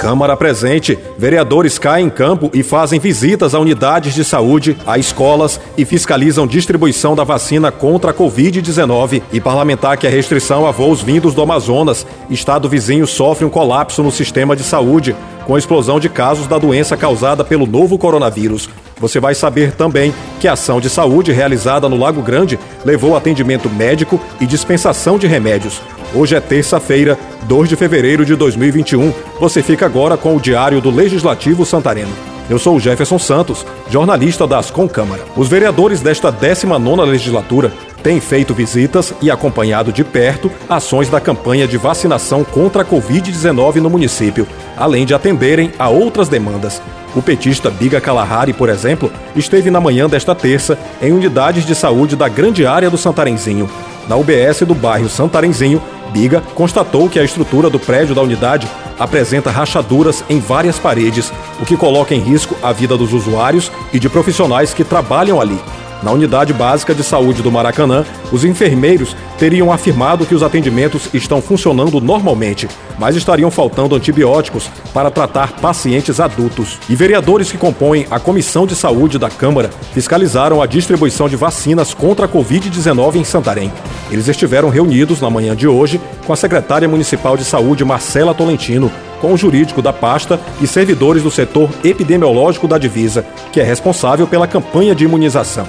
Câmara 0.00 0.36
presente, 0.36 0.98
vereadores 1.16 1.78
caem 1.78 2.06
em 2.06 2.10
campo 2.10 2.50
e 2.52 2.62
fazem 2.62 2.98
visitas 2.98 3.54
a 3.54 3.60
unidades 3.60 4.14
de 4.14 4.24
saúde, 4.24 4.76
a 4.86 4.98
escolas 4.98 5.60
e 5.76 5.84
fiscalizam 5.84 6.46
distribuição 6.46 7.14
da 7.14 7.24
vacina 7.24 7.70
contra 7.70 8.10
a 8.10 8.14
Covid-19. 8.14 9.22
E 9.32 9.40
parlamentar 9.40 9.96
que 9.96 10.06
a 10.06 10.10
restrição 10.10 10.66
a 10.66 10.70
voos 10.70 11.02
vindos 11.02 11.34
do 11.34 11.42
Amazonas, 11.42 12.06
estado 12.28 12.68
vizinho 12.68 13.06
sofre 13.06 13.44
um 13.44 13.50
colapso 13.50 14.02
no 14.02 14.10
sistema 14.10 14.56
de 14.56 14.64
saúde, 14.64 15.14
com 15.46 15.54
a 15.54 15.58
explosão 15.58 15.98
de 15.98 16.08
casos 16.08 16.46
da 16.46 16.58
doença 16.58 16.96
causada 16.96 17.44
pelo 17.44 17.66
novo 17.66 17.98
coronavírus. 17.98 18.68
Você 18.98 19.18
vai 19.18 19.34
saber 19.34 19.72
também 19.72 20.14
que 20.38 20.46
a 20.46 20.52
ação 20.52 20.80
de 20.80 20.88
saúde 20.88 21.32
realizada 21.32 21.88
no 21.88 21.96
Lago 21.96 22.22
Grande 22.22 22.58
levou 22.84 23.16
atendimento 23.16 23.68
médico 23.68 24.20
e 24.40 24.46
dispensação 24.46 25.18
de 25.18 25.26
remédios. 25.26 25.80
Hoje 26.14 26.36
é 26.36 26.40
terça-feira, 26.40 27.18
2 27.44 27.68
de 27.68 27.76
fevereiro 27.76 28.24
de 28.24 28.36
2021. 28.36 29.12
Você 29.40 29.62
fica 29.62 29.86
agora 29.86 30.16
com 30.16 30.36
o 30.36 30.40
Diário 30.40 30.80
do 30.80 30.90
Legislativo 30.90 31.66
Santareno. 31.66 32.12
Eu 32.50 32.58
sou 32.58 32.76
o 32.76 32.80
Jefferson 32.80 33.18
Santos, 33.18 33.64
jornalista 33.88 34.46
da 34.46 34.58
Ascom 34.58 34.88
Câmara. 34.88 35.22
Os 35.36 35.48
vereadores 35.48 36.00
desta 36.00 36.32
19ª 36.32 37.04
legislatura 37.04 37.72
têm 38.02 38.20
feito 38.20 38.52
visitas 38.54 39.14
e 39.22 39.30
acompanhado 39.30 39.92
de 39.92 40.02
perto 40.02 40.50
ações 40.68 41.08
da 41.08 41.20
campanha 41.20 41.66
de 41.66 41.76
vacinação 41.76 42.44
contra 42.44 42.82
a 42.82 42.84
Covid-19 42.84 43.76
no 43.76 43.90
município, 43.90 44.46
além 44.76 45.06
de 45.06 45.14
atenderem 45.14 45.72
a 45.78 45.88
outras 45.88 46.28
demandas. 46.28 46.82
O 47.14 47.22
petista 47.22 47.70
Biga 47.70 48.00
Kalahari, 48.00 48.52
por 48.52 48.68
exemplo, 48.68 49.12
esteve 49.36 49.70
na 49.70 49.80
manhã 49.80 50.08
desta 50.08 50.34
terça 50.34 50.78
em 51.00 51.12
unidades 51.12 51.66
de 51.66 51.74
saúde 51.74 52.16
da 52.16 52.28
grande 52.28 52.66
área 52.66 52.88
do 52.88 52.96
Santarenzinho. 52.96 53.68
Na 54.08 54.16
UBS 54.16 54.60
do 54.66 54.74
bairro 54.74 55.08
Santarenzinho, 55.08 55.80
Biga 56.10 56.42
constatou 56.54 57.08
que 57.08 57.18
a 57.18 57.24
estrutura 57.24 57.70
do 57.70 57.78
prédio 57.78 58.14
da 58.14 58.22
unidade 58.22 58.68
apresenta 58.98 59.50
rachaduras 59.50 60.24
em 60.28 60.40
várias 60.40 60.78
paredes, 60.78 61.32
o 61.60 61.64
que 61.64 61.76
coloca 61.76 62.14
em 62.14 62.20
risco 62.20 62.56
a 62.62 62.72
vida 62.72 62.96
dos 62.96 63.12
usuários 63.12 63.70
e 63.92 63.98
de 63.98 64.08
profissionais 64.08 64.74
que 64.74 64.84
trabalham 64.84 65.40
ali. 65.40 65.58
Na 66.02 66.10
unidade 66.10 66.52
básica 66.52 66.92
de 66.92 67.04
saúde 67.04 67.42
do 67.42 67.52
Maracanã, 67.52 68.04
os 68.32 68.44
enfermeiros 68.44 69.14
teriam 69.38 69.72
afirmado 69.72 70.26
que 70.26 70.34
os 70.34 70.42
atendimentos 70.42 71.08
estão 71.14 71.40
funcionando 71.40 72.00
normalmente, 72.00 72.68
mas 72.98 73.14
estariam 73.14 73.50
faltando 73.52 73.94
antibióticos 73.94 74.68
para 74.92 75.12
tratar 75.12 75.52
pacientes 75.60 76.18
adultos. 76.18 76.78
E 76.88 76.96
vereadores 76.96 77.52
que 77.52 77.58
compõem 77.58 78.06
a 78.10 78.18
Comissão 78.18 78.66
de 78.66 78.74
Saúde 78.74 79.16
da 79.16 79.30
Câmara 79.30 79.70
fiscalizaram 79.92 80.60
a 80.60 80.66
distribuição 80.66 81.28
de 81.28 81.36
vacinas 81.36 81.94
contra 81.94 82.26
a 82.26 82.28
Covid-19 82.28 83.16
em 83.16 83.24
Santarém. 83.24 83.72
Eles 84.10 84.26
estiveram 84.26 84.70
reunidos 84.70 85.20
na 85.20 85.30
manhã 85.30 85.54
de 85.54 85.68
hoje 85.68 86.00
com 86.26 86.32
a 86.32 86.36
secretária 86.36 86.88
municipal 86.88 87.36
de 87.36 87.44
saúde, 87.44 87.84
Marcela 87.84 88.34
Tolentino, 88.34 88.90
com 89.20 89.32
o 89.32 89.36
jurídico 89.36 89.80
da 89.80 89.92
pasta 89.92 90.40
e 90.60 90.66
servidores 90.66 91.22
do 91.22 91.30
setor 91.30 91.70
epidemiológico 91.84 92.66
da 92.66 92.76
divisa, 92.76 93.24
que 93.52 93.60
é 93.60 93.64
responsável 93.64 94.26
pela 94.26 94.48
campanha 94.48 94.96
de 94.96 95.04
imunização. 95.04 95.66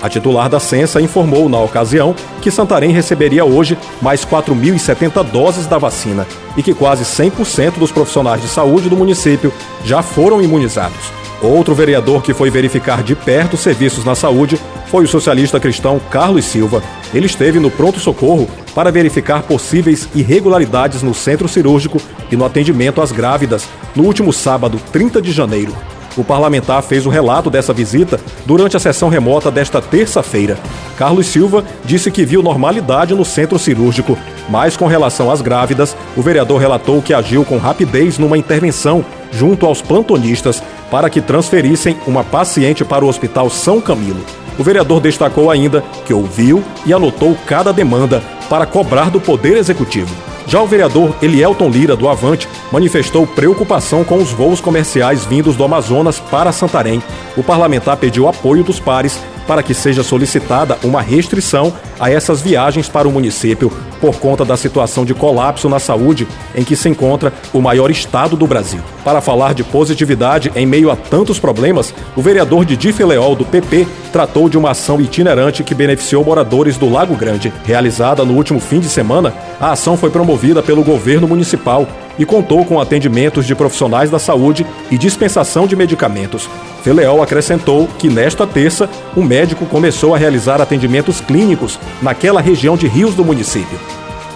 A 0.00 0.08
titular 0.08 0.48
da 0.48 0.60
Censa 0.60 1.00
informou 1.00 1.48
na 1.48 1.58
ocasião 1.58 2.14
que 2.42 2.50
Santarém 2.50 2.90
receberia 2.90 3.44
hoje 3.44 3.78
mais 4.00 4.24
4.070 4.24 5.22
doses 5.24 5.66
da 5.66 5.78
vacina 5.78 6.26
e 6.56 6.62
que 6.62 6.74
quase 6.74 7.04
100% 7.04 7.78
dos 7.78 7.90
profissionais 7.90 8.42
de 8.42 8.48
saúde 8.48 8.88
do 8.88 8.96
município 8.96 9.52
já 9.84 10.02
foram 10.02 10.42
imunizados. 10.42 11.12
Outro 11.42 11.74
vereador 11.74 12.22
que 12.22 12.32
foi 12.32 12.50
verificar 12.50 13.02
de 13.02 13.14
perto 13.14 13.54
os 13.54 13.60
serviços 13.60 14.04
na 14.04 14.14
saúde 14.14 14.58
foi 14.86 15.04
o 15.04 15.08
socialista 15.08 15.60
cristão 15.60 16.00
Carlos 16.10 16.44
Silva. 16.44 16.82
Ele 17.12 17.26
esteve 17.26 17.58
no 17.58 17.70
pronto-socorro 17.70 18.48
para 18.74 18.90
verificar 18.90 19.42
possíveis 19.42 20.08
irregularidades 20.14 21.02
no 21.02 21.14
centro 21.14 21.48
cirúrgico 21.48 22.00
e 22.30 22.36
no 22.36 22.44
atendimento 22.44 23.02
às 23.02 23.12
grávidas 23.12 23.66
no 23.94 24.04
último 24.04 24.32
sábado, 24.32 24.80
30 24.92 25.20
de 25.20 25.32
janeiro. 25.32 25.74
O 26.16 26.24
parlamentar 26.24 26.82
fez 26.82 27.04
o 27.04 27.10
relato 27.10 27.50
dessa 27.50 27.72
visita 27.72 28.18
durante 28.46 28.76
a 28.76 28.80
sessão 28.80 29.08
remota 29.08 29.50
desta 29.50 29.82
terça-feira. 29.82 30.58
Carlos 30.96 31.26
Silva 31.26 31.62
disse 31.84 32.10
que 32.10 32.24
viu 32.24 32.42
normalidade 32.42 33.14
no 33.14 33.24
centro 33.24 33.58
cirúrgico, 33.58 34.16
mas 34.48 34.76
com 34.76 34.86
relação 34.86 35.30
às 35.30 35.42
grávidas, 35.42 35.94
o 36.16 36.22
vereador 36.22 36.58
relatou 36.58 37.02
que 37.02 37.12
agiu 37.12 37.44
com 37.44 37.58
rapidez 37.58 38.18
numa 38.18 38.38
intervenção 38.38 39.04
junto 39.30 39.66
aos 39.66 39.82
plantonistas 39.82 40.62
para 40.90 41.10
que 41.10 41.20
transferissem 41.20 41.96
uma 42.06 42.24
paciente 42.24 42.84
para 42.84 43.04
o 43.04 43.08
Hospital 43.08 43.50
São 43.50 43.80
Camilo. 43.80 44.24
O 44.58 44.62
vereador 44.62 45.00
destacou 45.00 45.50
ainda 45.50 45.84
que 46.06 46.14
ouviu 46.14 46.64
e 46.86 46.92
anotou 46.94 47.36
cada 47.46 47.72
demanda 47.72 48.22
para 48.48 48.64
cobrar 48.64 49.10
do 49.10 49.20
Poder 49.20 49.56
Executivo. 49.58 50.25
Já 50.48 50.62
o 50.62 50.66
vereador 50.66 51.14
Elielton 51.20 51.68
Lira, 51.68 51.96
do 51.96 52.08
Avante, 52.08 52.48
manifestou 52.70 53.26
preocupação 53.26 54.04
com 54.04 54.18
os 54.18 54.30
voos 54.30 54.60
comerciais 54.60 55.24
vindos 55.24 55.56
do 55.56 55.64
Amazonas 55.64 56.20
para 56.20 56.52
Santarém. 56.52 57.02
O 57.36 57.42
parlamentar 57.42 57.96
pediu 57.96 58.28
apoio 58.28 58.62
dos 58.62 58.78
pares 58.78 59.20
para 59.46 59.62
que 59.62 59.74
seja 59.74 60.04
solicitada 60.04 60.78
uma 60.84 61.02
restrição 61.02 61.72
a 61.98 62.10
essas 62.10 62.40
viagens 62.40 62.88
para 62.88 63.08
o 63.08 63.12
município 63.12 63.72
por 64.00 64.16
conta 64.16 64.44
da 64.44 64.56
situação 64.56 65.04
de 65.04 65.14
colapso 65.14 65.68
na 65.68 65.78
saúde 65.78 66.28
em 66.54 66.64
que 66.64 66.76
se 66.76 66.88
encontra 66.88 67.32
o 67.52 67.60
maior 67.60 67.90
estado 67.90 68.36
do 68.36 68.46
Brasil. 68.46 68.80
Para 69.04 69.20
falar 69.20 69.54
de 69.54 69.64
positividade 69.64 70.52
em 70.54 70.66
meio 70.66 70.90
a 70.90 70.96
tantos 70.96 71.38
problemas, 71.38 71.94
o 72.14 72.22
vereador 72.22 72.64
Didi 72.64 72.92
Feleol, 72.92 73.34
do 73.34 73.44
PP, 73.44 73.86
tratou 74.12 74.48
de 74.48 74.58
uma 74.58 74.70
ação 74.70 75.00
itinerante 75.00 75.62
que 75.62 75.74
beneficiou 75.74 76.24
moradores 76.24 76.76
do 76.76 76.90
Lago 76.90 77.14
Grande. 77.16 77.52
Realizada 77.64 78.24
no 78.24 78.34
último 78.34 78.60
fim 78.60 78.80
de 78.80 78.88
semana, 78.88 79.32
a 79.60 79.72
ação 79.72 79.96
foi 79.96 80.10
promovida 80.10 80.62
pelo 80.62 80.84
governo 80.84 81.26
municipal 81.26 81.86
e 82.18 82.24
contou 82.24 82.64
com 82.64 82.80
atendimentos 82.80 83.46
de 83.46 83.54
profissionais 83.54 84.10
da 84.10 84.18
saúde 84.18 84.66
e 84.90 84.96
dispensação 84.96 85.66
de 85.66 85.76
medicamentos. 85.76 86.48
Feleol 86.82 87.22
acrescentou 87.22 87.88
que 87.98 88.08
nesta 88.08 88.46
terça, 88.46 88.88
o 89.14 89.22
médico 89.22 89.66
começou 89.66 90.14
a 90.14 90.18
realizar 90.18 90.60
atendimentos 90.60 91.20
clínicos 91.20 91.78
naquela 92.02 92.40
região 92.40 92.76
de 92.76 92.86
rios 92.86 93.14
do 93.14 93.24
município. 93.24 93.78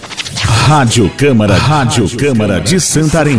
Rádio 0.67 1.09
Câmara, 1.17 1.55
Rádio 1.55 2.09
Câmara 2.17 2.61
de 2.61 2.81
Santarém. 2.81 3.39